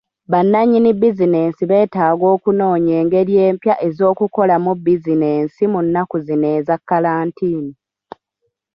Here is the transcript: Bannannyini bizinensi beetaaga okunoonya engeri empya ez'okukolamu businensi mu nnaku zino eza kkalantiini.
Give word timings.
Bannannyini 0.31 0.91
bizinensi 1.01 1.63
beetaaga 1.71 2.25
okunoonya 2.35 2.93
engeri 3.01 3.33
empya 3.47 3.73
ez'okukolamu 3.87 4.71
businensi 4.85 5.63
mu 5.73 5.79
nnaku 5.85 6.15
zino 6.25 6.47
eza 6.57 6.75
kkalantiini. 6.79 7.73